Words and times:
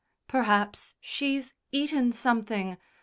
"Perhaps 0.27 0.95
she's 0.99 1.53
eaten 1.71 2.11
something?" 2.11 2.75